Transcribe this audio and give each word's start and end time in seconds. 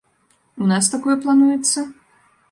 У 0.67 0.69
нас 0.71 0.87
такое 0.93 1.15
плануецца? 1.25 1.79